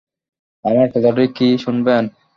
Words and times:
আমার 0.65 0.87
কথাটা 0.93 1.23
কি 1.37 1.47
শুনবেন? 1.63 2.03